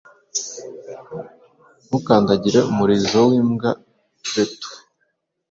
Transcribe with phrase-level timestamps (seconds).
[1.87, 4.69] Ntukandagire umurizo wimbwaabretou